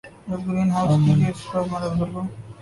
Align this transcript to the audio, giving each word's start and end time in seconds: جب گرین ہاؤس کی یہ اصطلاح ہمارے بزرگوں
جب 0.29 0.39
گرین 0.47 0.69
ہاؤس 0.71 0.95
کی 1.03 1.11
یہ 1.19 1.27
اصطلاح 1.27 1.63
ہمارے 1.63 1.89
بزرگوں 1.89 2.25